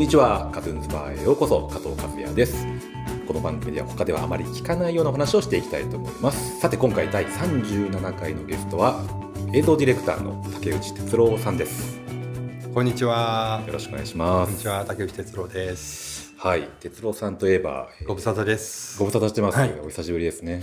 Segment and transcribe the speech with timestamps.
[0.00, 2.66] こんにちはカズンズバーへようこそ加藤和也です。
[3.28, 6.58] この番組では他ではあまり聞かないような話をしていきたいと思います。
[6.58, 8.98] さて今回第37回のゲストは
[9.52, 12.00] 映像ディレクターの竹内哲郎さんです。
[12.72, 13.62] こんにちは。
[13.66, 14.46] よろしくお願いします。
[14.46, 16.32] こんにちは、竹内哲郎です。
[16.38, 18.98] はい哲郎さんといえばご無沙汰です。
[18.98, 19.80] ご無沙汰してます、はい。
[19.84, 20.62] お久しぶりですね。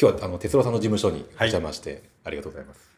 [0.00, 2.94] 今日はあの哲郎さんの事務所にお邪魔して、ありがとうございます。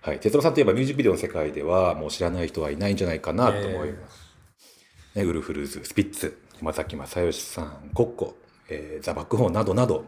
[0.00, 4.23] はい哲郎さんといえばミュージックビデオの世界ではもう知らない人はいないんじゃないかなと思います、
[5.14, 8.36] ね、ウルフルズスピッツ山崎正義さんコッコ、
[8.68, 10.06] えーザ・バックホーンなどなど、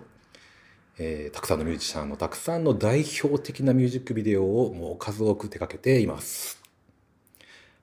[0.99, 6.61] えーたくさんのミュージシャンのたくさんの代表的なミュージックビデオをもう数多く手掛けています。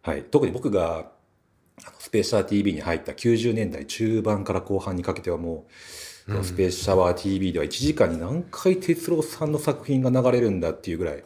[0.02, 1.12] はい、特に僕が
[1.98, 5.66] スペーシャー TV に入った90年代中盤から後半にかけてはも
[6.28, 11.24] う、スペーシャワー TV では1時間に何回哲郎さんの作品が流れるんだっていうぐらい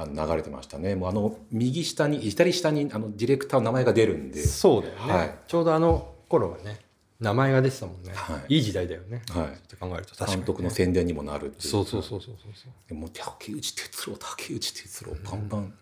[0.00, 0.94] あの流れてましたね。
[0.94, 5.34] もうあの右下に左下にあのディレクターの名前が出るんで、そうだよね、はい。
[5.48, 6.78] ちょうどあの頃はね、
[7.18, 8.12] 名前が出てたもんね。
[8.14, 8.54] はい。
[8.56, 9.22] いい時代だよね。
[9.30, 9.46] はい。
[9.46, 10.14] って考えると。
[10.14, 11.70] 確かに、監督の宣伝にもなるっていう。
[11.70, 12.52] そうそうそうそうそう。
[12.54, 12.72] そう。
[12.88, 15.74] でもう竹内哲郎竹内哲郎バンバン、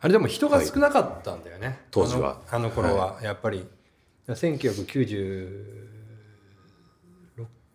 [0.00, 1.80] あれでも人が少なかったんだよね。
[1.90, 2.40] 当時は。
[2.50, 3.66] あの頃は、やっぱり、
[4.28, 5.90] 1990、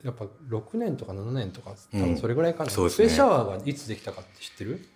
[0.04, 3.10] やっぱ6年とか7年とか、多分それぐらいかな、そうですね。
[3.10, 4.88] スペーシャワーがいつできたかって知ってる？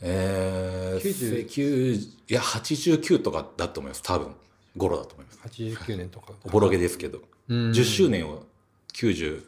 [0.00, 1.94] えー、90 90
[2.28, 4.02] いや89とかだと思います。
[4.02, 4.34] 多分。
[4.76, 6.32] 頃だと思います ?89 年とか。
[6.44, 7.70] おぼろげですけど、うん。
[7.70, 8.44] 10周年を
[8.94, 9.42] 98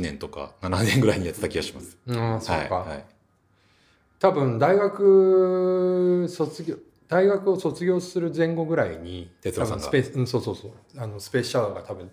[0.00, 1.98] 年とか7年ぐらいにやってた気がします。
[2.06, 2.74] うん、そうか。
[2.76, 3.04] はいはい、
[4.18, 6.76] 多分大学卒業
[7.08, 9.84] 大学を卒業する前後ぐらいに哲郎さんが。
[9.84, 10.72] スペース、うん、そうそうそう。
[10.96, 12.10] あのスペースシャワーが多分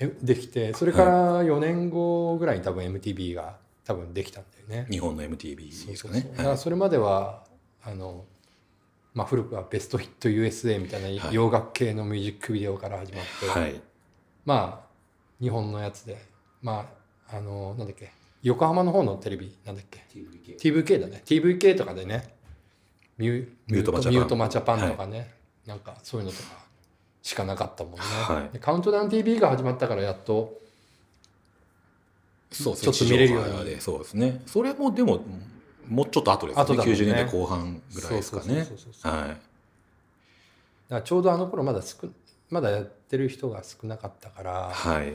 [0.00, 3.56] えできてそれから4年後ぐらいに多分 MTV が
[3.88, 4.86] 多分できたんだよね。
[4.90, 5.96] 日本の MTV ですかね。
[5.96, 6.36] そうそう。
[6.36, 7.42] だからそれまでは
[7.82, 8.26] あの、
[9.14, 11.34] まあ、古くはベストヒット USA みたいなはい。
[11.34, 13.80] 洋楽系のミュージックビデオから始まって、はい、はい
[14.44, 14.88] まあ
[15.40, 16.18] 日本のやつで
[16.60, 16.86] ま
[17.30, 18.12] ああのなんだっけ
[18.42, 20.04] 横浜の方のテレビなんだっけ
[20.58, 21.22] ？TVK だね。
[21.24, 22.34] TVK とかでね
[23.16, 24.00] ミュミュートマ
[24.50, 24.80] ジャパン。
[24.80, 25.34] とかね、
[25.64, 26.42] なんかそういうのとか
[27.22, 28.52] しかなかったもんね、はい。
[28.52, 30.58] でカウントダウン TV が始まったからやっと
[32.62, 34.42] そうちょっと見れるように地上波でそうですね。
[34.46, 35.24] それもでも
[35.86, 36.62] もうちょっと後ですね。
[36.62, 38.66] 後ね90年代後半ぐらいですかね。
[39.02, 39.36] は
[40.98, 41.02] い。
[41.04, 42.08] ちょうどあの頃まだ少
[42.50, 45.12] まだやってる人が少なかったから、はい。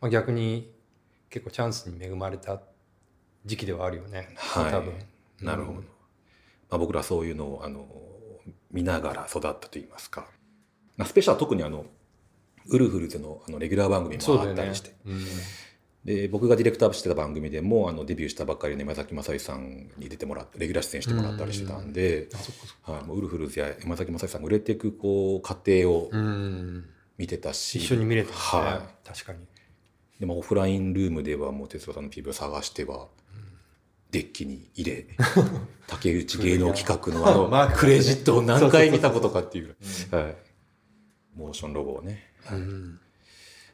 [0.00, 0.70] まあ、逆に
[1.30, 2.60] 結構チャンスに恵まれた
[3.44, 4.94] 時期ではあるよね、はい多分
[5.42, 5.80] なるほど。
[5.80, 5.84] ま
[6.70, 7.86] あ、僕らはそういうのをあの
[8.70, 10.26] 見ながら育ったといいますか。
[10.96, 11.86] まあスペシャルは特にあの
[12.66, 15.24] ウルフルズのあのレギュラー番組もあったりして、うん
[16.04, 22.28] で僕がディレクターしてた番組でもあのデビューしたばっかりの山崎正義さんに出てもらってレギュラー出演してもらったりしてたんで、
[22.82, 26.84] はい、もうウルフルズや山崎正義さんが売れていくこう過程をうん。
[27.16, 29.38] 見てたし、一緒に見れたね、は確かに。
[29.38, 33.08] い、でもオフラインルームではもう哲郎さんの PV を探しては、
[34.10, 35.06] デッキに入れ
[35.88, 39.74] 竹内芸能企画のあのクレジットを何回見たことかっていう
[40.12, 40.36] はい、
[41.34, 43.00] モーションロゴをね、うん。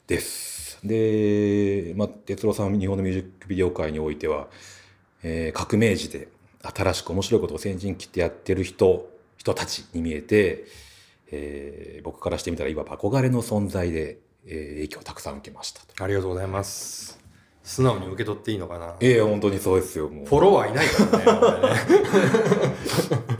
[0.07, 0.69] です。
[0.85, 4.49] で、まあ、哲郎さんは日本のミュージックビデオ界においては、
[5.23, 6.29] えー革命児で
[6.63, 10.65] 新しく面白いことを先陣切ってやってる人、人たちに見えて、
[11.33, 16.03] えー僕からしてみたらいわば憧れの存在で、えー影響をたくさん受けましたと。
[16.03, 17.19] ありがとうございます
[17.62, 18.97] 素直に受け取っていいのかな？
[19.01, 20.27] ええ本当にそうですよ、もう。
[20.27, 21.81] フォロワーいないからね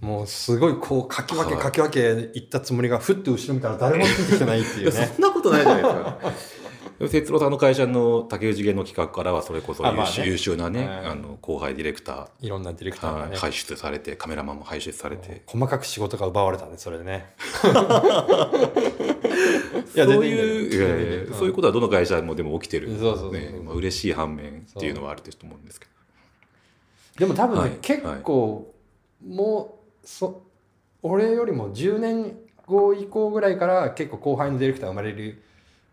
[0.00, 2.00] もうすごいこうかき分けはいかき分け
[2.36, 6.61] いったつもりがふっと後ろ見たら誰もついてきてないっていうね そんなことないじゃないですか。
[7.02, 11.06] でも哲郎さんの会社の竹内芸能企画からはそれこそ優秀,、優秀なね、はい。
[11.06, 15.42] あの後輩ディレクタいろんなディレクー、ターがね、輩出されてカメラマンも輩出されて。
[15.46, 17.34] 細かく仕事が奪われたねそれでね。
[17.42, 17.70] いそ
[19.94, 25.88] うや全然いいんだよいういやいやいやそういうことはどの会社もでも起きてるそうそう嬉しい反面っていうのはあると思うんですけ
[27.18, 27.70] でも多分ね、はい。
[27.82, 28.72] 結構、
[29.26, 30.44] もうそ
[31.02, 35.42] 俺よりも10年後以降ぐらいから結構後輩のディレクターが生まれる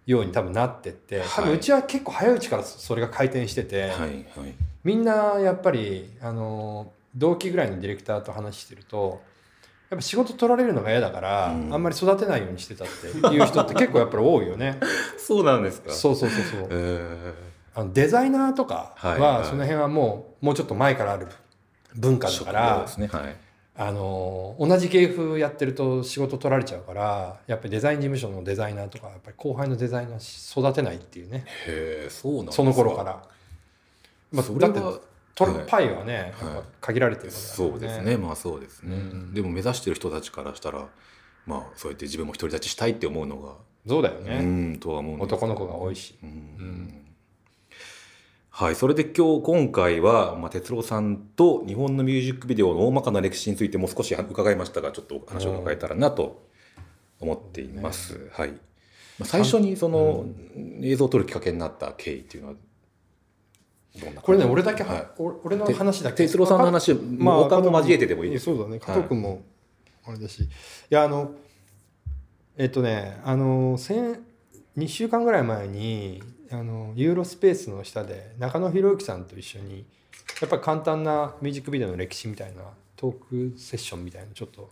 [0.10, 4.26] ように多分なってって多分はいうちは結構早いうちからそれが回転してて、どはいはい。
[4.84, 9.22] みんなやっぱりあの同期ぐらいのディレクターと話してると
[9.92, 11.74] やっぱ仕事取られるのが嫌だから、うん。
[11.74, 14.80] あんまり育てないようにしてたっていう人って結構やっぱり多いよね。
[15.18, 15.92] そうなんですか。
[15.92, 16.68] そうそうそうそう。
[16.72, 17.34] え
[17.76, 19.22] あのデザイナーとかはいはい。
[19.42, 21.28] はその辺はもうもうちょっと前からある
[21.96, 23.08] 文化ー、だからですね。
[23.12, 23.36] はい
[23.82, 31.46] あの同じ芸風やってると仕事取られちゃうからやっぱりデザイン事務所のデザイナーとかやっぱり後輩のデザイナー育てないっていうね。
[31.66, 33.24] へえそうなんその頃から、
[34.34, 35.02] まあ、それはだって
[35.34, 35.68] 取るはい。
[35.70, 36.54] パイはね、はい。
[36.56, 38.18] ぱ限られてるからそうですね。
[38.18, 39.34] まあそうですね、うん。
[39.34, 40.86] でも目指してる人たちからしたら
[41.48, 43.54] まあそうやって自分も独り立ちしたいって思うのが
[43.88, 46.30] そうだよね、うんとは思う男の子が多いし、うん。
[46.30, 47.06] うん
[48.60, 56.46] はい、それで今日今回は、まあ、哲郎さんと日本のミュージックビデオの大まかな歴史についても少し伺いましたがちょっとお話を伺えたらなと
[57.22, 58.30] 思っています。
[58.34, 58.50] はい。
[58.50, 58.56] ま
[59.22, 60.26] あ、最初にその
[60.82, 62.56] 映像を撮るきっかけになった経緯っていうのは
[64.02, 65.08] どんなこれね俺だけは、はい。
[65.20, 66.18] お俺の話だけ。
[66.18, 68.32] 哲郎さんの話、まあ、他も交えてでもいい？
[68.32, 68.44] です。
[68.44, 68.80] そうだね。
[68.80, 69.42] 加藤君も
[70.06, 70.50] あれだし、い、
[70.90, 71.32] やあの
[72.58, 74.20] えっとねあの先
[74.78, 79.86] 2週間ぐらい前にあのユーロスペースの下で中野博之さんと一緒に
[80.42, 82.64] やっぱり簡単なミュージックビデオの歴史みたいな
[82.96, 84.70] トークセッションみたいなのちょっと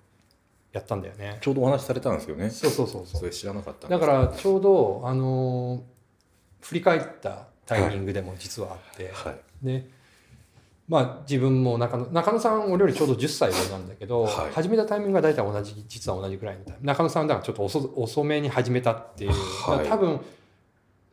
[0.74, 1.38] やったんだよね。
[1.42, 2.50] ちょうどお話しされたんですよね。
[2.50, 5.84] そうそうそうそそうれ知らなかったんだからちょうどあの
[6.62, 9.66] 振り返ったタイミングでも実はあって、はい。
[9.66, 9.90] で
[10.88, 14.54] まあ自分も中野中野さん俺よりちょうど10歳上なんだけど、はい。
[14.54, 19.88] 始めたタイミングが大体同じ実は同じぐらいの中野さんはだからちょっと遅遅めに始めたっていう、はい。
[19.88, 20.20] 多分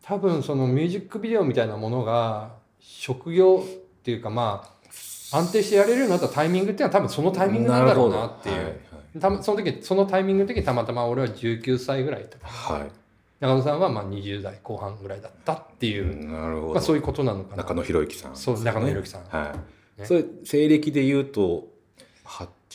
[0.06, 4.70] 多分そのミュージックビデオみたいなものが職業っていうかま
[5.32, 8.64] あ安定してやれるようになったタイミングっていうのは多分そのタイミングなんだろうなっていう。
[8.64, 8.76] はい
[9.20, 12.90] たまその時そのタイミングの時にたまたま俺は19歳ぐらいとかはい、はい。
[13.40, 17.58] 中野さんはまあ20代後半ぐらいだったっていう、なるほど、まあ、そういうことなのかな。
[17.58, 19.24] 中野博之さん、そう中野博之さん。
[19.24, 19.54] は
[19.98, 20.06] い、ね。
[20.06, 21.68] それ西暦で言うと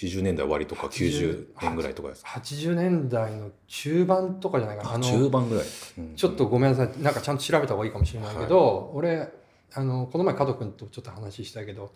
[0.08, 5.66] 80年代終わりとか90年ぐらいとかですか？80年代の中盤とかじゃないかなああの中盤ぐらい、
[5.98, 7.02] うんちょっとごめんなさい。
[7.02, 9.30] なんかちゃんと調べた方がいいかもしれないけど、俺
[9.74, 11.92] あのこの前加藤君とちょっと話したけど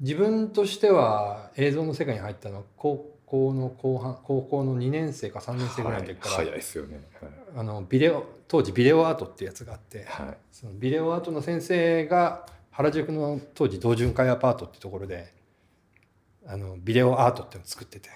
[0.00, 7.00] 自分としては映像の世界に入ったのは高校の後半高校の2年生か3年生ぐらいの時から、はい、早いですよね。
[7.56, 15.32] あのビデオ当時ビデオアートってやつがあって、はい、はいそのビデオアートの先生が原宿の当時同潤会アパートってところで
[16.48, 18.10] あのビデオアートっていうのを作ってて。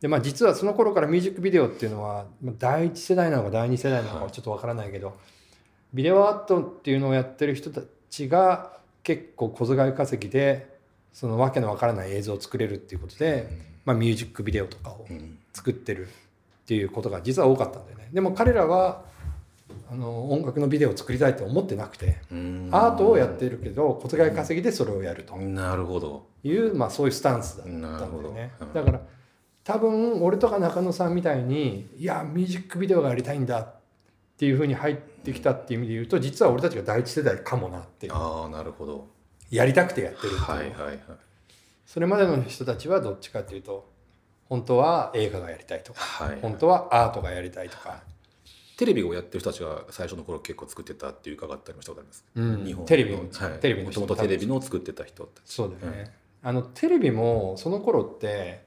[0.00, 5.16] で、まあ、実はその頃からミュージックビデオっていうのはまあ第一世代なのか第二世代なのかはちょっとわからないけど、
[5.92, 8.72] ビデオアートっていうのをやってる人たちが
[9.02, 10.78] 結構小遣い稼ぎで
[11.12, 13.48] そのわけのわからない映像を作れるっていうことで、
[13.84, 15.38] まあ、ミュージックビデオとかをうん。
[15.58, 16.10] 作ってるっ
[16.66, 18.08] ていうことが実は多かったんだよね。
[18.12, 19.02] でも彼らは
[19.90, 22.68] あの音楽のビデオを作りたいと思ってなくてうん。
[22.72, 26.26] アートをやってるけど小遣い稼ぎでそれをやるとなるほど。
[26.44, 28.28] いう、まあ、そういうスタンスだったんだなるほど。
[28.28, 28.72] よねうん。
[28.74, 29.00] だから
[29.64, 33.74] 多分俺とか中野さんみたいにいやミュージックビデオがやりたいんだっ
[34.36, 38.12] ていうふうに入ってきたっていう意味で言うと実は俺たちが第一世代かもなっていう。
[38.14, 39.08] ああなるほど。
[39.50, 40.98] やりたくてやってるっていう、はいはいはい。
[41.86, 43.90] それまでの人たちはどっちかっていうと
[44.48, 46.38] 本当は映画がやりたいとかはい。
[46.40, 48.02] 本当はアートがやりたいとか、
[48.78, 52.64] テレビをやってる人たちが最初の頃結構作ってたっていう伺ったりもしたことあります、うん。
[52.64, 53.26] 日本テレビをはい、
[53.60, 55.52] テレビの人もともとテレビのを作ってた人たち。
[55.52, 58.62] そうだよね、あのテレビもその頃って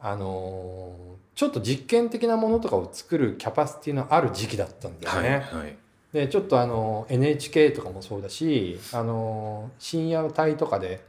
[0.00, 5.46] あのーちょっと実験的なものとかを作るキャパシティのある時期だったんだよはいね。
[5.52, 5.76] はい。
[6.12, 11.04] でちょっとあの NHK とかもそうだしあの深夜帯とかで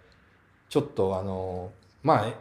[0.68, 1.72] ちょっとあの
[2.04, 2.34] まあ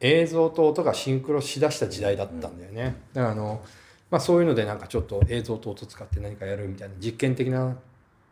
[0.00, 2.96] 映像と音がシンクロしだした時代だったんだよね。
[3.14, 3.62] だからあの、
[4.14, 7.76] まあ、そういうのでなんかちょっと映像と音使って何かやるみたいな実験的な、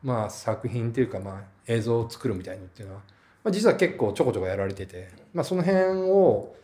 [0.05, 3.01] まあ、作品っていうか、まあ、映像を作るみたいのっていうのは、
[3.43, 6.55] まあ、実は結構ちょこちょこやられてて、まあ、その辺を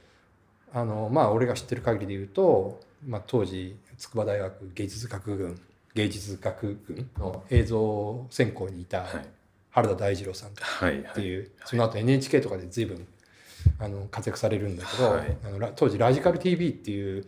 [0.73, 5.61] あのまあ俺が知ってる限りで言うと、まあ、当時筑波大学芸術学群
[5.95, 9.27] 芸術学群の映像専攻にいたはい。
[9.71, 13.05] 原田大二郎さんはいっていう、その後 NHK とかで随分
[13.81, 15.37] あの活躍されるんだけど、はい。
[15.45, 17.27] あのラ当時ラジカル TV っていう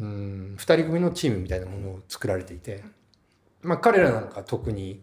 [0.00, 2.82] うん2人組のチームみたいなものを作られていて、
[3.62, 5.02] まあ、彼らなんか特に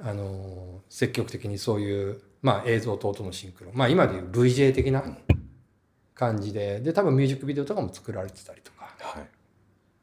[0.00, 5.04] あの積極的にそういう、まあ、映像と音のシンクロ、まあ、今でいう VJ 的な
[6.14, 9.28] 感じでで多分ミュージックビデオとかも作られてたりとかはい。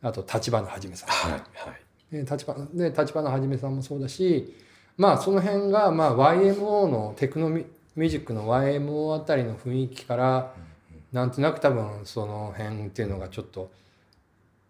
[0.01, 1.09] あと立花はじめさん。
[1.09, 1.85] はいはい。
[2.11, 4.55] で立花で立花はじめさんもそうだし
[4.97, 7.65] まあその辺が、まあ、YMO のテクノミ
[7.95, 10.53] ミュージックの YMO あたりの雰囲気から
[11.13, 13.71] なんとなく多分その辺っていうのがちょっと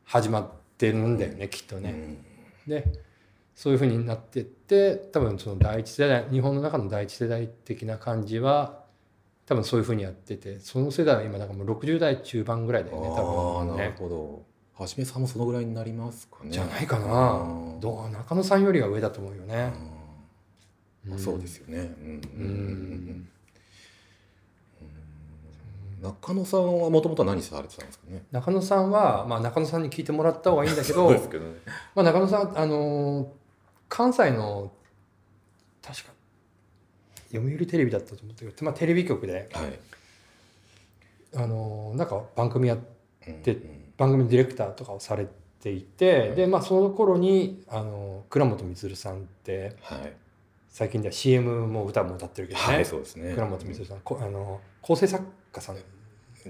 [0.06, 0.48] 始まっ
[0.78, 1.92] てるんだよねきっとね。
[2.68, 2.70] うん。
[2.70, 2.86] で
[3.56, 8.84] そういうふうになってって多分その第一世代日本の中の第一世代的な感じは
[9.46, 13.96] 多分そういうふうにやっててその世代は今だからもう60代中盤ぐらいだよね多分なるね。
[13.98, 14.46] ほど。
[14.78, 16.52] はじめさんもそのぐらいになりますかね。
[16.52, 17.80] じゃないかうなん。
[17.80, 19.72] どう中野さんよりは上だと思うよね。
[21.08, 21.20] うん。
[21.20, 21.78] そうですよね。
[21.78, 22.22] うん。
[22.38, 23.30] うん
[26.02, 28.24] 中野さんはもともとは何されてたんですかね？
[28.32, 31.10] 中野さんは、まあ、中野さんに聞いてもらった方がいいんだけど
[31.96, 33.28] まあ、中野さんあのー
[33.88, 34.72] 関西の
[35.82, 36.12] 確か
[37.32, 39.80] 読売テレビだったと思ったけど、まあ、テレビ局で、はい。
[41.36, 42.80] あのーなんか番組やっ
[43.28, 43.58] うんで
[43.98, 45.28] 番組ディレクターとかをされ
[45.62, 50.14] ていて、でまあその頃にあの倉本充さんってはい。
[50.70, 53.34] 最近では CM も歌も歌ってるけどね、はいそうですね。
[53.34, 55.24] 倉本充さんこあの構成作
[55.56, 55.76] 家さん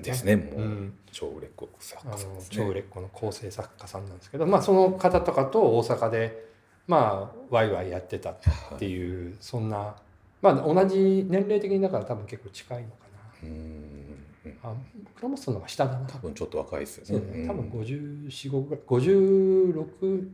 [0.02, 0.36] ですね。
[0.36, 2.40] もう、うん超売れっ子作家さんね。
[2.50, 6.46] 超売れっ子の構成作家さんなんですけど、まあ、その方とかと大阪で
[6.88, 8.38] まあワイワイやってたっ
[8.78, 9.96] ていう、そんな、
[10.42, 12.96] まあ、同じ年齢的にだから多分結構近いのか
[13.44, 14.06] うーん。
[14.46, 14.74] なあ
[15.16, 16.08] 倉本さんの方が下だな。
[16.08, 17.42] 多分ちょっと若いですよね。
[17.44, 17.48] ね。
[17.48, 20.28] 多分うん54ぐらい56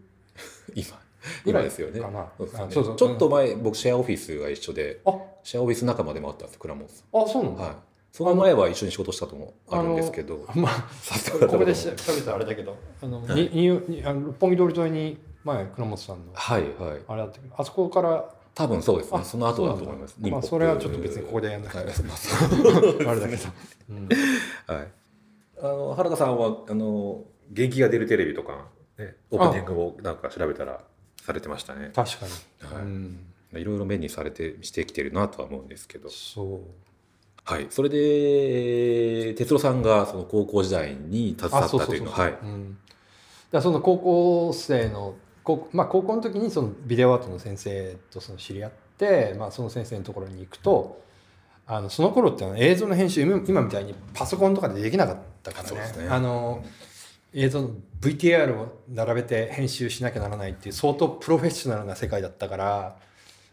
[0.75, 0.99] 今
[1.45, 1.99] 今ですよね。
[1.99, 2.27] かな。
[2.37, 5.13] そうそうちょっと前僕シェアオフィスが一緒であ。
[5.43, 7.75] シェアオフィス仲間でもあったんです倉本さあそうなんだ、んはい
[8.11, 10.45] その前は一緒に仕事したこともあるんですけど。
[10.55, 13.49] まあさすがだここでしゃべったらあれだけどあの、はい。
[13.53, 17.01] にににあの六本木通り沿いに前倉本さんのはいはい。
[17.07, 19.19] あれだったけどあそこから多分そうですね。
[19.19, 20.17] あその後だと思います。
[20.19, 21.77] まあそれはちょっと別にここでやんなくて。
[21.77, 21.87] はい。
[21.87, 22.13] ま
[23.07, 23.43] ああれだけど、
[23.89, 24.09] うん
[24.67, 24.87] はい。
[25.61, 28.65] あの原田さんはあの元気が出るテレビとか、
[28.97, 30.81] ね、オープニングをなんか調べたら
[31.23, 31.91] されてましたね。
[31.95, 32.83] 確かに、はい。
[32.83, 36.09] うん、いろいろ目にされてしてきてるなとは思うんですけど。
[36.09, 36.59] そう
[37.43, 37.67] はい。
[37.69, 42.37] それで哲郎さんがその高校時代に携わったというのははい。
[42.41, 42.77] うん、
[43.51, 51.01] だその高校生の高,、まあ、高校の時にそのビデオアートの先生とその知り合って、まあ、その先生のところに行くと
[51.67, 55.77] あのその頃ってのは映像の編集今今みたいにパソコンとかでできなかったからね。
[56.03, 56.09] ね。
[56.09, 56.63] あの
[57.33, 57.71] 映像の
[58.01, 62.97] VTR を並べて編集しなきゃならないっていう相当プロフェッショナルな世界だったから、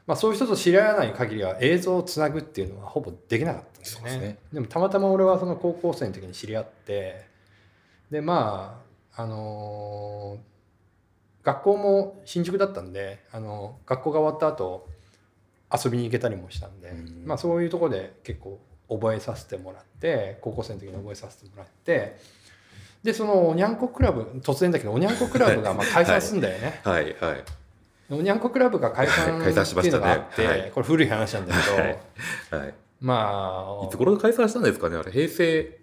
[0.08, 4.18] まあ、そういう人と知り合わない限りは映像をつなぐっていうのはほぼできなかったんですよね。
[4.18, 7.26] ねでもたまたま俺はその高校生の時に知り合って
[8.10, 8.82] でま
[9.14, 10.48] ああのー
[11.48, 14.86] 学校も新宿だったんで、あの学校が終わった後
[15.72, 22.16] 遊びに行けたりもしたんで、うんまあ、そういうところで結構覚えさせてもらって高校生の時に覚えさせてもらって
[23.02, 26.80] でそのおにゃんこクラブ突然だけどおにゃんこクラブがまあ解散すんだよね。
[26.84, 27.14] はいはい。
[28.10, 30.70] おにゃんこクラブが解散解散しましたあって、はい。
[30.74, 32.64] これ古い話なんだけど、はい。
[32.64, 32.74] はい。
[33.00, 35.78] まあいつ頃解散したんですかねあれ平成？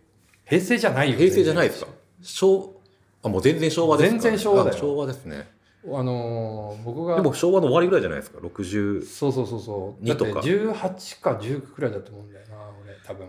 [0.45, 1.91] 平成じゃないよ平成じゃないですか。
[2.21, 2.75] 昭
[3.23, 4.75] あもう全然昭和ですか、全然昭和だよ。
[4.75, 5.47] あ昭和ですね。
[5.87, 8.39] あのー僕がでも昭和の終わりぐらいじゃないですか。
[8.39, 10.03] 60そうそうそうそう。
[10.03, 10.33] 2とか。
[10.33, 13.27] だって18か19くらいだと思うんだよな俺多分。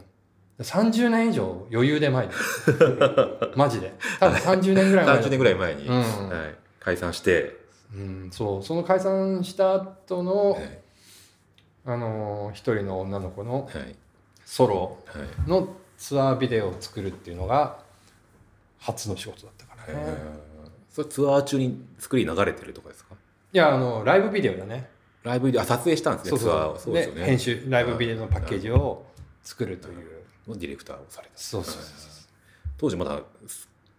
[0.58, 3.92] 30年以上余裕で前だよ マジで。
[4.18, 5.94] 多分30年ぐらい前だ30年ぐらい前に、うん。
[5.94, 7.56] はい、解散して、
[7.94, 8.62] うん、そう。
[8.62, 10.78] その解散した後の、はい。
[11.84, 13.94] あのー一人の女の子のはい。
[14.44, 15.48] ソロはい。
[15.48, 17.78] のツアービデオを作るっていうのが
[18.78, 20.70] 初の仕事だったからね、えー。
[20.90, 23.14] それツアー中に作り流れてるとかですか？
[23.52, 24.90] いやあのライブビデオだね。
[25.22, 27.24] ライブであ撮影したんですねそうツアーそうをそうですよね。
[27.24, 29.04] 編集ライブビデオのパッケージを
[29.42, 30.16] 作るという。
[30.46, 31.32] のディレクターをされた。
[31.34, 31.82] そうそうそう
[32.78, 33.20] 当時まだ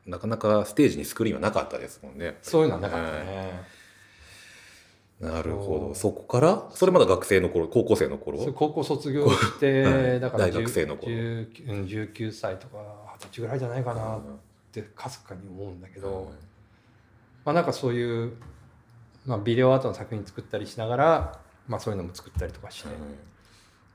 [0.06, 2.38] なかなかステージにスクリーンはなかったですもんね。
[2.42, 3.66] そういうのはなかったね、
[5.20, 5.96] なるほど。
[5.96, 8.38] そこからそれまだ学生の頃高校生の頃？
[8.54, 10.20] 高校卒業して、 はい。
[10.20, 11.12] だから大学生の頃。
[11.12, 12.78] 19うん19歳とか
[13.16, 14.22] 二十歳ぐらいじゃないかなっ
[14.72, 16.32] てかすかに思うんだけど、
[17.44, 18.34] まあなんかそういう、
[19.26, 22.90] まあ、ビデオアートの作品作ったりしながら、まあ、そういうのも作ったりとかして、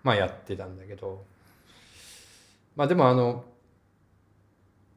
[0.02, 1.22] まあやってたんだけど。
[2.74, 3.44] まあでもあの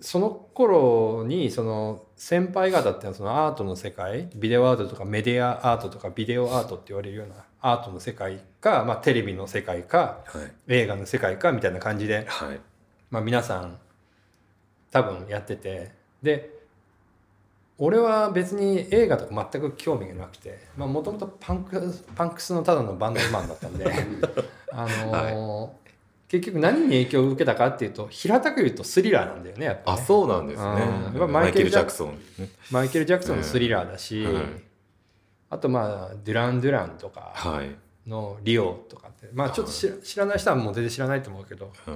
[0.01, 10.51] その頃にその先輩方っていうのはそのアートの世界ビデオアートとかメディアアートとかビデオアートって言われるようなアートの世界か、まあ、テレビの世界かはい。
[10.67, 12.59] 映画の世界かみたいな感じで、はい。
[13.09, 13.79] まあ、皆さん
[14.91, 16.55] 多分やっててで
[17.77, 23.85] 俺は別に映画とか全く興味がなくてもともとパンクパンクスのただのバンドマンだったんで
[24.71, 25.84] あのー
[26.27, 31.27] 結局何に影響を受けたかっていうと平たく言うとスリラーなんだよねやっぱあねそうなんですね。
[31.27, 32.17] マイケル・ジャクソン。
[32.39, 34.35] ねマイケル・ジャクソンのスリラーだし、うん。
[34.35, 34.43] はい
[35.47, 37.75] あとまあデュラン・デュランとかはい。
[38.09, 41.95] のリオとかってまあちょっと知ら知らない人はもう全然知らないと思うけどはい。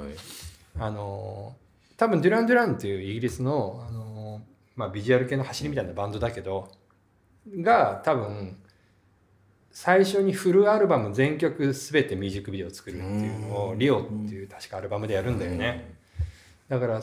[0.79, 1.55] あの
[1.98, 4.41] 多分デュラン・デュランっていうイギリスの、あの
[4.75, 6.71] まあ、ビジュアル系の走りみたいなバンドだけど
[7.62, 8.55] が多分
[9.81, 15.95] 最初にフルアルバム全曲全てミュージックビデオを作るっていうのを「うんリオ」っていう確かアルバムでやるんだよね。
[16.67, 17.01] だから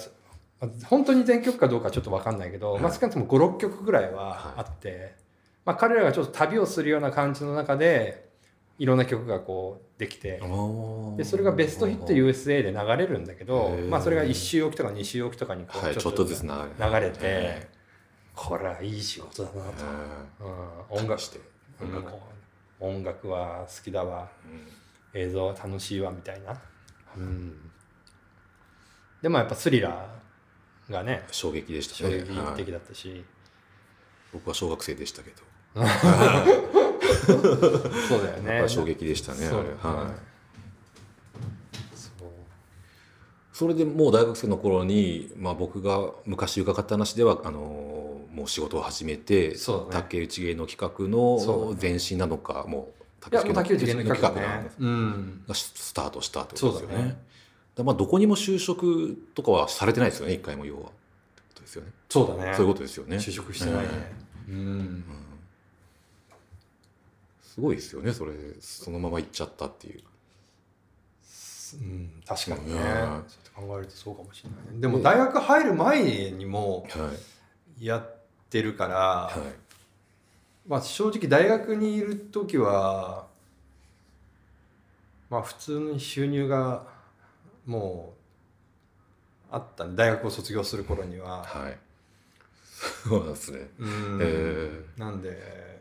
[0.61, 5.15] まあ本当に全曲かどうかちょっと分かんないけど、まあ、少なくとも56曲ぐらいはあって、
[5.65, 8.29] まあ、彼らがちょっと旅をするような感じの中で
[8.79, 10.43] いろんな曲がこうできて
[11.17, 16.51] でそれがベストヒット USA で流れるんだけどまあ、それが1週おきとか2週おきとかにこはいうちょっとずつ流
[17.01, 17.75] れて。
[18.35, 19.85] これはいい仕事だなと、
[20.93, 21.41] うん、音楽して
[21.81, 21.97] うん。
[21.97, 22.36] 音楽
[22.81, 24.29] 音楽は好きだわ。
[25.17, 26.61] 映像は楽しいわみたいな、
[27.17, 27.71] うん、
[29.23, 33.25] でもやっぱスリラーがね衝撃でした衝ね撃的はいだったし、
[34.33, 35.37] 僕は小学生でしたけど、
[38.09, 38.69] そうだよね。
[38.69, 40.37] 衝撃でしたねはい。
[43.53, 47.96] それでもう大学生の頃に、まあ、僕が昔伺った話ではあの
[48.37, 49.55] もう仕事を始めて、ね。
[49.91, 54.47] 竹内芸能企画の前身なのかもう竹内芸能企画ね。
[54.47, 55.45] なんですうん。
[55.49, 57.17] がスタートしたってことですよね。
[57.75, 60.91] だまあどこにも就職とかはされてないですよね一回も要は。
[61.59, 61.93] ですよね。
[62.11, 62.55] そうだね。
[62.55, 63.17] そういうことですよね。
[63.17, 64.13] 就職してないね。
[64.51, 64.57] うん。
[64.57, 65.05] うん。
[67.43, 68.33] すごいですよねそれ。
[68.61, 70.03] そのまま行っちゃったっていう。
[71.73, 72.75] うん確かにね。
[72.75, 73.25] うん。
[73.27, 77.11] そう考えるとそうかもしれないでも大学入る前にもは
[77.81, 77.85] い。
[77.85, 78.16] やっ
[78.51, 80.69] てるから、はい。
[80.69, 83.27] まあ正直大学にいる時は
[85.31, 86.85] まあ普通に収入が
[87.65, 88.15] も
[89.51, 91.79] うあった大学を卒業する頃には、はい。
[93.09, 93.71] そうなんですね。
[93.79, 94.19] うん。
[94.21, 95.77] えなんで。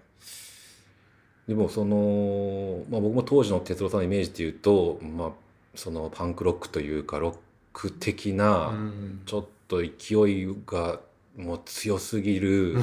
[1.47, 5.31] でもその、まあ、僕も当時の哲郎さんのイメージでいうと、まあ、
[5.75, 7.35] そのパンクロックというかロッ
[7.73, 9.21] ク的な、うん。
[9.25, 9.87] ちょっと勢
[10.31, 10.99] いが
[11.37, 12.75] もう強すぎる。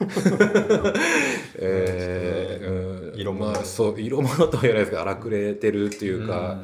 [1.56, 3.20] えーうん。
[3.20, 3.52] 色物。
[3.52, 6.62] まあ、そう色物とは言わないですけど荒くれてるっていうか、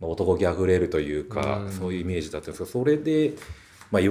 [0.00, 1.72] まあ、男気あふれるというか、うん。
[1.72, 3.34] そういうイメージだったんですけどそれで、
[3.90, 4.02] まあ、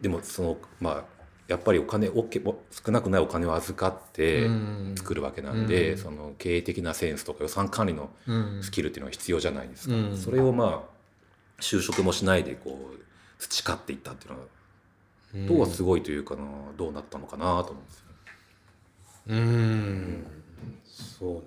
[0.00, 1.04] でもそのまあ
[1.48, 4.94] やっぱりお金おけお少なくないお金を預かってうん。
[4.96, 5.98] 作るわけなんで、うん。
[5.98, 10.16] その経営的なセンスとか予算管理のうんスキルっていうのが必要じゃないですか、うん。
[10.16, 10.94] それをまあ
[11.60, 12.98] 就職もしないでこう
[13.38, 14.48] 培っていったっていうのはうん
[15.34, 16.42] どうすごいというかな、
[16.76, 18.04] どうなったのかなと思うんですよ。
[19.26, 20.26] うん。
[20.84, 21.42] そうね。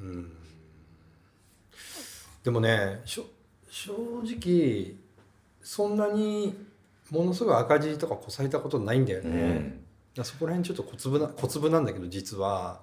[0.00, 0.32] うん。
[2.42, 3.24] でもね正
[4.22, 4.94] 直
[5.60, 6.56] そんなに
[7.10, 9.84] ものすごい赤字とかこさえたことないんだよね、
[10.16, 10.24] うん。
[10.24, 12.82] そこら辺ちょっと小粒な小粒なんだけど実は。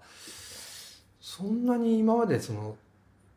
[1.21, 2.75] そんなに今までその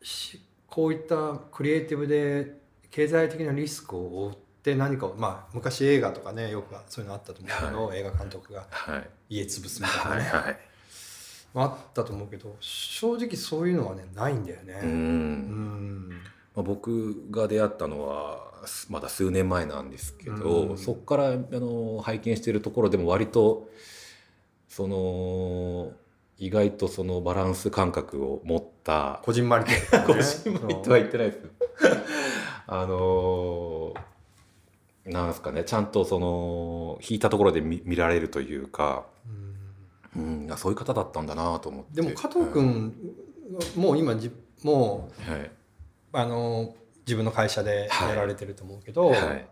[0.03, 2.57] しこういったクリエイティブで
[2.91, 9.09] 経済的なリスクを負って何かをまあ昔映画とかねよくそういうのあったと思うけど、映画監督がはい。
[9.29, 10.59] 家潰すみたいなね、はいはい。
[11.53, 14.79] まああったと思うけど正直そういうのはねないんだよね。
[14.83, 14.89] うん。
[14.89, 16.09] うん。
[16.55, 20.77] まあ、僕が出会ったのはすまだ数年前なんですけど、うん。
[20.77, 23.69] そこからあの拝見しているところでも割と
[24.67, 25.93] その
[26.37, 29.71] 意外とそのバランス感覚を持ったこじんまりと
[30.05, 31.39] こじんまりとは言ってないです。
[32.67, 33.93] あの
[35.07, 39.05] なんですかねちゃんとその引いたところで見見られるというか、
[40.15, 40.43] うん。
[40.43, 42.01] うん、あそういう方だったんだなと思って。
[42.01, 42.93] でも加藤君、
[43.75, 44.31] もう今じ
[44.63, 45.51] もうはい。
[46.13, 49.47] あの自分の会社でやられてると思うけど、はい。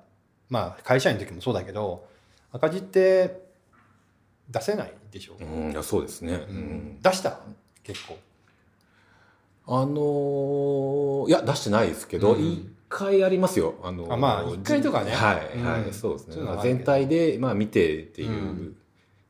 [0.50, 2.08] まあ会社員の時もそうだけど
[2.52, 3.41] 赤字って
[4.50, 6.58] 出せないでしょ、うん、いやそうですね、ううん。
[6.98, 7.39] ん出した
[7.84, 8.18] 結構。
[9.68, 12.44] あのーいや出してないですけど、うん。
[12.44, 13.76] 一回ありますよ。
[13.84, 15.12] あのまあ一回とかね。
[15.12, 15.66] はい、うん。
[15.66, 16.34] はい、そうですね。
[16.36, 16.76] そういうのはあるけど。
[16.80, 18.78] まあ全体でまあ見てっていう、うん。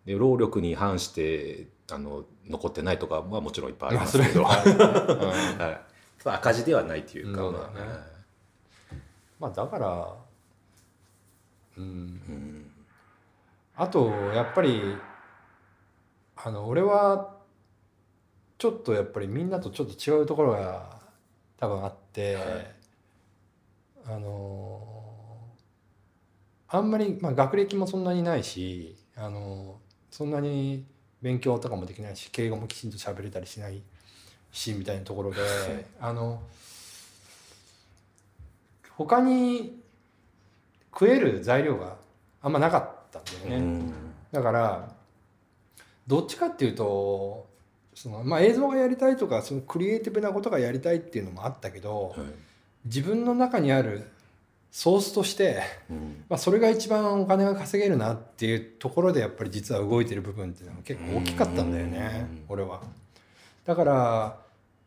[0.06, 4.50] で労力に反してあの残ってないとかはもちろんいっぱいありますけど、は
[5.58, 7.66] はい、赤字ではないっていうか、そうだね。
[7.70, 7.96] まあ
[9.40, 10.16] まあだから
[11.78, 11.84] うん。
[11.84, 12.72] うん。
[13.76, 14.96] あとやっぱり
[16.36, 17.34] あの俺は
[18.60, 21.02] ちょっとやっぱりみんなとちょっと違うところが
[21.58, 22.75] 多分あって、はい
[24.08, 24.82] あの
[26.68, 29.78] あんまり、まあ、学歴もそんなにないしあの
[30.12, 30.86] そんなに
[31.22, 33.82] 勉強とかもできないし敬語もきちんと喋れたりしない
[34.52, 35.38] しみたいなところで
[36.00, 36.42] あの
[38.92, 39.82] 他に
[40.92, 41.98] 食える材料が
[42.42, 43.56] あんまなかったんだよね。
[43.58, 43.94] うん
[44.32, 44.94] だから
[46.08, 47.48] どっちかっていうと
[47.94, 52.28] その、まあ、映像がやりたいとかそのクリエイティブなことがやりたいっていうのもあったけど、はい
[52.86, 54.10] 自分の中にある
[54.76, 56.26] ソースとして、うん。
[56.28, 62.44] まあ、それが一番お金が稼げるなっていうところでやっぱり実は動いてる部分っていうのが結構大きかったんだよねうん。
[62.50, 62.82] 俺は。
[63.64, 64.38] だから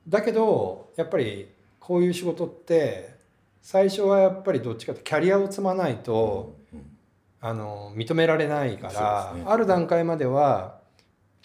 [0.06, 1.48] だけどやっぱり
[1.80, 3.14] こういう仕事って
[3.62, 6.82] 最初はやっぱりどっちかってキャリアを積まないと、うん。
[7.40, 9.42] あの認められないから、ね。
[9.46, 10.80] ある段階までは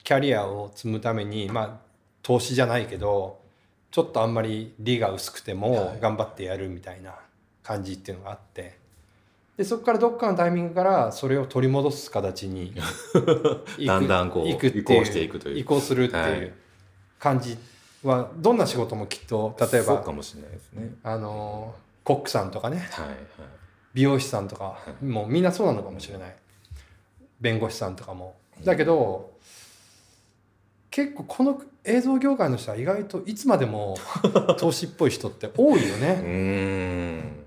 [0.04, 1.80] キャリアを積むためにまあ
[2.22, 3.40] 投資じゃないけど
[3.94, 6.00] ちょっとあんまり利が薄くてもはい。
[6.00, 7.14] 頑張ってやるみたいな
[7.62, 8.76] 感じっていうのがあって。
[9.56, 12.74] でそこからどっかのタイミングからそれを取り戻す形に
[13.86, 15.60] だんだんこう移行していくという。
[15.60, 16.54] 移行するってはいいう
[17.20, 17.56] 感じ
[18.04, 20.96] はどんな仕事もきっと例えばそうかもしれないですね。
[21.04, 23.18] あのコックさんとかねはいはい。
[23.94, 26.36] 美容師さんとかもうみんなそうなのかもしれない。
[27.40, 28.34] 弁護士さんとかも。
[28.64, 29.34] だけど
[30.94, 33.98] 結構この映像業界の人は意外といつまでも
[34.60, 37.44] 投資っぽい人って多いようねん。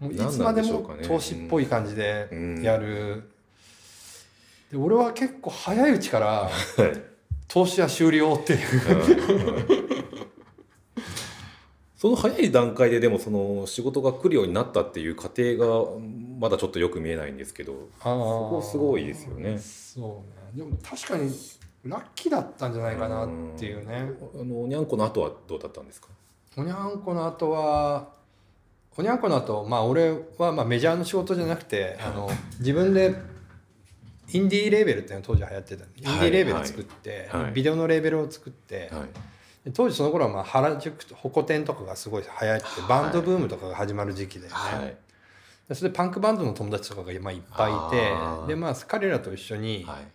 [0.00, 2.26] もういつまでも投資っぽい感じで
[2.62, 3.24] やる。
[4.72, 7.02] で俺は結構早いうちからはい。
[7.48, 8.60] 投資は終了っていう。
[11.98, 15.90] その早い段階ででもその仕事が来るようになったっていう過程が
[16.40, 19.58] まだちょっとよく見えないんですけどそこすごいですよね。
[19.58, 20.22] そ
[20.54, 20.64] うね。
[20.64, 21.30] でも確かに
[21.84, 24.10] ラッキーだったんじゃないかなっていうね。
[24.34, 26.08] あのにゃんこの後はどうだったんですか？
[26.56, 28.08] おにゃんこの後は
[28.96, 33.14] おにゃんこの後まあ俺はまあメジャーの仕事じゃなくてあの自分で
[34.32, 35.84] インディーレーベルっていうのが当時流行ってた。
[35.84, 37.42] んでインディーレーベル作って、はい。
[37.42, 37.52] はい。
[37.52, 39.08] ビデオのレーベルを作って、はい。
[39.66, 44.96] で当時その頃はまあ原宿とホコ天とかがすごい流行ってバンドブームとかが始まる時期でね、はい。
[45.68, 48.46] でそれでパンクバンドの友達とかがまあいっぱいいあてー。
[48.46, 50.06] でまあ彼らと一緒に、はい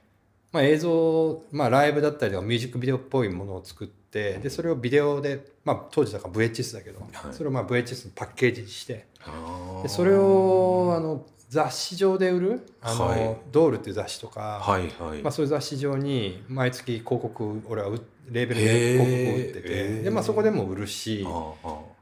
[0.52, 7.34] まあ、映像、まあ、ライブだったりとかミュージックビデオっぽいものを作ってでそれをビデオで、まあ、当時だから VHS だけど、はい。
[7.34, 9.06] それをまあ VHS のパッケージにして
[9.84, 13.38] でそれをあの雑誌上で売るあの、はい。
[13.52, 19.04] ドールっていう雑誌とか、はいはい、まあ、そういう雑誌上に毎月広告俺は売レーベルへでー。
[19.04, 21.28] 広告売っててで、まあ、そこでも売るし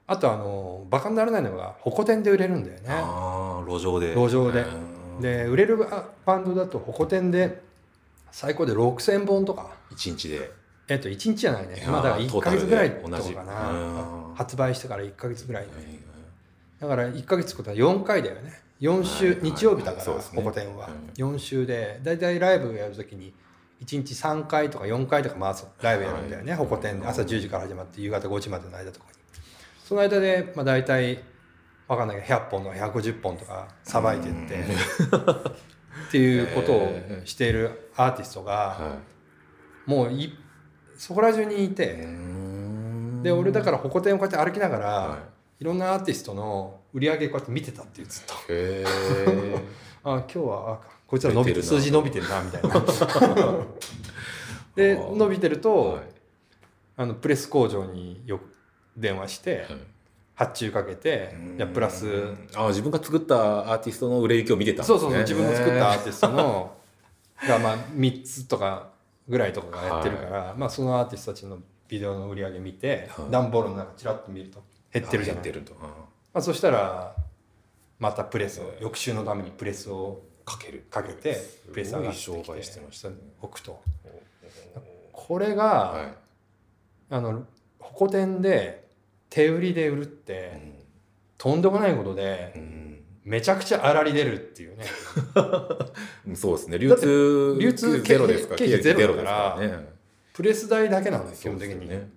[0.08, 2.88] あとあのバカにならないのがホコ天で売れるんだよね。
[2.88, 4.14] ーあー路上で。
[4.14, 4.62] 路上で。
[4.62, 5.22] うん。
[5.22, 5.78] で売れる
[6.26, 7.62] バンドだとホコ天で
[8.32, 9.72] 最高で6,000本とか。
[9.92, 10.52] 一日で
[10.90, 14.36] えっと、1日じゃないねまあ、だから1ヶ月ぐらいとか同じかうんな。
[14.36, 15.72] 発売してから1ヶ月ぐらいで。
[15.72, 16.08] はい
[16.80, 18.62] だから1ヶ月ことは4回だよね。
[18.82, 21.20] 4週、はい日曜日だから、そうですねホコ天ははい。
[21.20, 23.34] 4週で、だいたいライブやるときに、
[23.84, 26.52] 1日3回とか4回とか回すライブやるんだよね。
[26.52, 27.08] はいホコ天で。
[27.08, 29.18] 朝10時から始まって夕方5時までの間とかに。
[29.84, 31.24] その間で、まあ大体、
[31.88, 34.64] わかんないけど、100本とか150本とかさばいてって、
[36.08, 36.92] っていうことを
[37.26, 38.98] しているアーティストが、は
[39.86, 40.34] もうい
[40.98, 42.08] そこら中にいいて、
[43.24, 45.18] で俺だからホコ天をこうやって歩きながら、、は
[45.60, 45.64] い。
[45.64, 48.34] ろんなアーティストの売り上げこうやって見てたっていうずっと。
[50.10, 52.42] あ今日はあこいつら伸びてる数字伸びてるな。
[52.42, 52.70] みたいな。
[54.76, 56.04] で伸びてると、はい。
[56.96, 58.44] あのプレス工場によく
[58.96, 59.97] 電話して、はい
[60.38, 62.06] 発注かけてじゃあプラス。
[62.56, 64.88] あ自分が作ったアーティストの売れ行きを見てたね。
[64.88, 66.78] そうそうそう自分の作ったアーティストの
[67.48, 68.90] がまあ3つとか
[69.28, 73.32] ぐらいとかがやってるから、まあ、そのアーティストたちのビデオの売り上げ見て、はい。
[73.32, 75.44] 段ボールの中ちらっと見ると減ってるじゃない？
[75.44, 75.76] 減ってると。
[75.82, 75.90] あま
[76.36, 77.16] あ、そしたら
[78.00, 81.36] またプレスを翌週のためにプレスをかけるかけて
[81.72, 83.16] プレス上がってきてしてましたね。
[83.42, 83.82] 置くと。
[85.12, 86.12] これが、は
[87.10, 87.46] あの
[87.80, 88.87] ホコ天で
[89.38, 90.60] 手売りで売るっいて
[91.38, 93.04] とんでもないことでうん。
[93.24, 94.86] めちゃくちゃ粗利出るっていうね。
[96.26, 96.80] う んそうですね。
[96.80, 99.90] 流通流通ゼロですから経費ゼロだからね。
[100.34, 102.10] プレス代だけなんです基本的に、ね。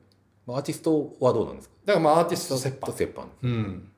[0.47, 1.75] まあアーティストはどうなんですか？
[1.85, 3.91] だからまあアーティストと折半と折半っうん、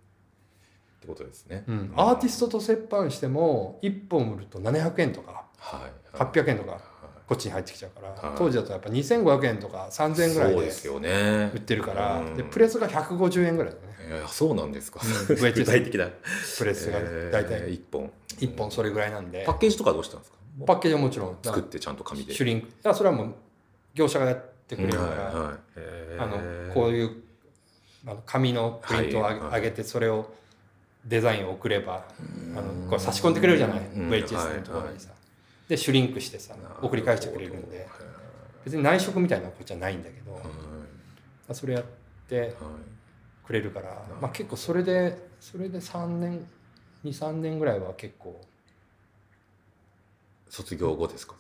[1.01, 1.65] てことですね。
[1.69, 6.73] うん、アーティストと折半しても1本売ると700円とかはい800円とか。
[6.73, 6.81] は
[7.33, 8.39] こっちに入ってきちゃうから、はい。
[8.39, 12.37] 当時だとやっぱ2500円とか3000い円ぐらいで売ってるから、うん。
[12.37, 13.95] でプレスが150円ぐらいだね。
[14.11, 15.01] えーそうなんですか。
[15.03, 16.09] うん具体的な。
[16.59, 16.99] プレスが
[17.31, 18.11] 大体1本。
[18.39, 19.45] 1本それぐらいなんで。
[19.47, 20.37] パッケージとかどうしたんですか？
[20.67, 21.39] パッケージはもちろん。
[21.43, 22.35] 作ってちゃんと紙で。
[22.35, 23.35] シュリンクいやそれはもう
[23.95, 25.57] 業者がやってくれるから、はいはい
[26.19, 27.23] あのこういう
[28.07, 30.31] あの紙のプリントをあげ,、はい上げてそれを
[31.07, 32.05] デザインを送れば
[32.57, 34.11] あのこれ差し込んでくれるじゃない、うん。
[34.11, 35.11] VHS のところにさ、
[35.73, 37.89] でシュリンクしてさ送り返してくれるんで。
[38.65, 40.43] 別に内職みたいなことじゃないんだけど、はい
[41.55, 41.85] それやっ
[42.29, 42.53] てはい
[43.47, 46.47] くれるから、まあ、結構それでそれで3年
[47.05, 48.41] 23年ぐらいは結構、
[50.49, 51.35] 卒業後ですか？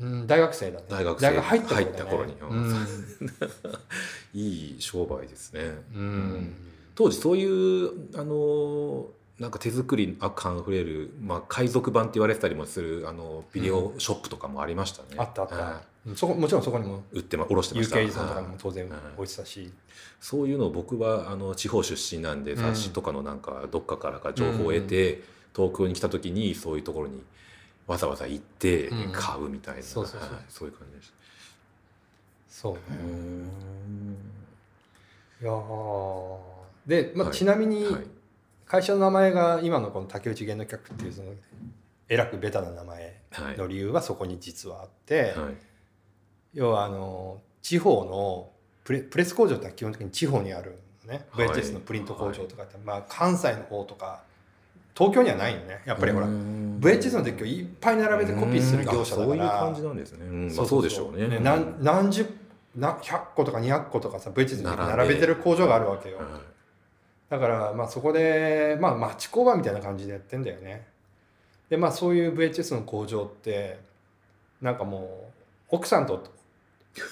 [0.00, 0.86] うん、大学生だね。
[0.88, 2.34] 大学生入った頃,、ね、入った頃に。
[2.40, 2.86] うん、
[4.40, 5.60] いい商売ですね。
[5.94, 6.54] うん。
[6.94, 9.06] 当時そういうあの
[9.42, 17.96] なんか手作りあカンフレル、まあ、海賊版って言われてたりもするあのビデオショップとかもありましたね、あったあった、そこもちろんそこにもい売ってま卸してました。
[17.96, 18.98] UK さんとかも当然はい。
[19.16, 19.72] 置いてたし、
[20.20, 22.58] そういうのを僕はあの地方出身なんでうん。
[22.58, 25.24] 雑誌とかのなんかどっかからか情報を得て、
[25.56, 27.20] 東京に来た時にそういうところに
[27.88, 29.12] わざわざ行ってうん。
[29.12, 30.32] 買うみたいな、そうそうそう。
[30.34, 30.42] はい。
[30.48, 31.14] そういう感じでした。
[32.48, 32.74] そう
[35.42, 36.38] いやー。
[36.86, 37.36] で、まあ、はい。
[37.36, 38.06] ちなみにんはい
[38.72, 41.32] 会社の名前が今のこの竹内芸能客っていうその
[42.08, 43.58] えらくベタな名前はい。
[43.58, 45.54] の理由はそこに実はあって、はい。
[46.54, 48.48] 要はあの地方の
[48.82, 51.26] プレプレス工場って基本的に地方にあるのね。
[51.32, 51.48] はい。
[51.48, 54.22] VHS のプリント工場とかって、まあ、関西の方とか
[54.96, 55.82] 東京にはないのね。
[55.84, 59.26] やっぱりほら VHS のデッキをいっぱい並べてコピーする業者だから。
[59.26, 60.56] そういう感じなんですね、うん。
[60.56, 61.38] まあ、そうでしょうね。
[61.40, 62.24] 何何十
[62.74, 66.20] な100個とか200個とかさ VHS の並べてる工場があるわけよ、
[67.32, 70.86] だからまあそこでまあ町工場みたいな感じでやってんだよね。
[71.70, 73.78] でまあそういう VHS の工場って
[74.60, 75.30] なんかも
[75.70, 76.22] う奥さんと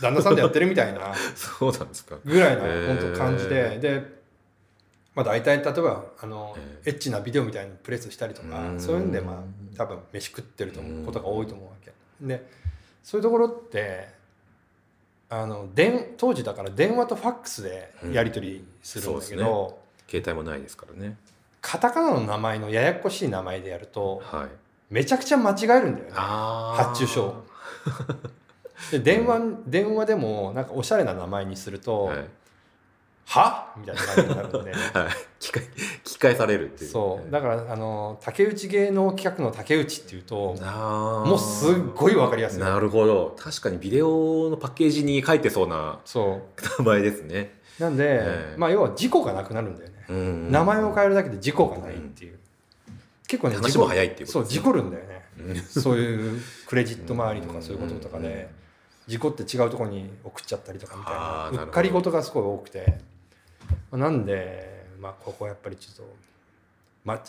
[0.02, 2.18] 旦那さんでやってるみたいな そうなんですか。
[2.22, 3.78] ぐらいな本当感じで。
[3.78, 4.20] で
[5.14, 11.92] まあ、大体例えばあの、エッチなビデオみたいにプレスしたりとかそういうんでまあ多分飯食ってると思うことが多いと思うわけ。
[12.20, 12.46] で
[13.02, 14.08] そういうところって
[15.30, 19.79] あの電当時だから電話とファックスでやり取りするんだけど、
[20.10, 21.16] 携帯もないですからね。
[21.60, 24.48] カタカナの名前のややこしい名前でやると、はい、
[24.90, 26.10] めちゃくちゃ間違えるんだよね。
[26.12, 27.44] 発注書。
[28.90, 32.24] で電話電話でもなんかおしゃれな名前にすると、はい。
[33.26, 33.72] は？
[33.76, 34.82] みたいな感じになるんで、 はい、
[35.38, 36.90] 聞か聞き返されるっていう。
[36.90, 37.30] そう。
[37.30, 42.60] だからあの竹内芸能企画の竹内っていうともうすっごい分かりやすい。
[42.60, 43.36] なるほど。
[43.38, 46.00] 確かにビデオのパッケージに書いてそうな
[46.78, 47.60] 名前ですね。
[47.78, 49.89] なんで、えー、まあ要は事故がなくなるんだよ。
[49.89, 52.38] ね、うんうん、名前を変えるだけで事故がないっていう、うん、
[53.26, 55.20] 結構ね話も早いっていうそう事故るんだよね、
[55.68, 58.48] そういうクレジット周りとかそういうこととかで、
[59.06, 61.64] 事故って違うところに送っちゃったりとかみたいな。
[61.64, 62.98] うっかり事がすごい多くて。
[63.92, 66.14] なんで、まあ、ここはやっぱりちょっと、
[67.04, 67.20] ま、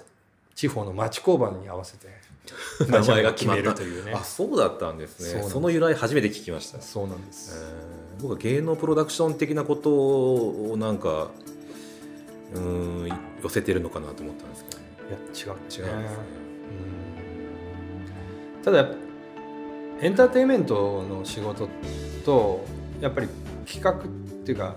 [0.54, 2.08] 地方の町工場に合わせて
[2.88, 4.13] 名前が決めるというね。
[4.13, 5.44] あそうだったんですね。
[5.44, 6.82] その由来初めて聞きました。
[6.82, 11.32] そうなんです、えー、僕は芸能プロダクション的なことをなんか
[12.56, 13.10] うん
[13.44, 15.58] 寄せてるのかなと思ったんですけど、ね、いや違う違う。
[15.58, 16.24] んですね、
[18.58, 18.90] うん、ただ
[20.02, 21.70] エンターテインメントの仕事
[22.26, 22.66] と
[23.00, 23.28] やっぱり
[23.66, 24.08] 企画っ
[24.44, 24.76] ていうか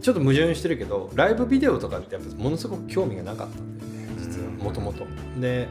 [0.00, 5.06] ちょっと矛盾してるけどライブビデオとかってやっぱものすごく興味がなかったんだよね実はもともと。
[5.38, 5.68] で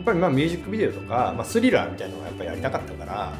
[0.00, 3.34] やっぱりまあミュージックビデオとか、まあ、スリラーみたいなのがやっぱりやりたかったから、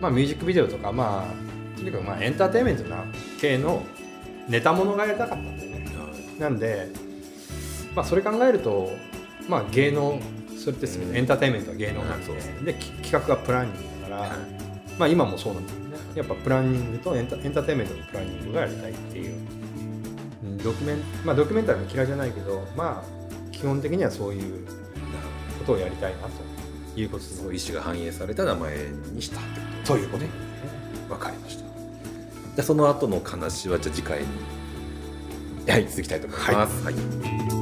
[0.00, 3.04] まあ、ミュージックビデオとかまあとにかくまあエンターテインメントな
[3.40, 3.82] 系の
[4.48, 5.65] ネタものがやりたかったんだよね。
[6.38, 6.88] なんで、
[7.94, 8.90] まあ、それ考えると、
[9.48, 10.20] まあ、芸能
[10.58, 12.24] それってすエンターテインメントは芸能なん
[12.64, 14.36] で,、で企画がプランニングだから、
[14.98, 15.86] まあ、今もそうなんだよね。
[16.14, 19.34] やっぱプランニングとエンタエンターテインメントのプランニングがやりたいっていう。
[20.62, 24.66] ドキュメンまあドキュメンタリーも嫌いじゃないけどまあ基本的にはそういう
[25.58, 26.46] ことをやりたいなと。
[26.96, 28.74] いうことでそう意思が反映された名前
[29.12, 29.92] にしたってこと。
[29.94, 30.24] ということ。
[30.24, 30.30] ね。
[31.08, 31.62] 分かりました。
[31.62, 34.26] じゃその後の話はじゃあ次回に、
[35.68, 36.84] はい、続きたいと思います。
[36.84, 37.55] はい、はい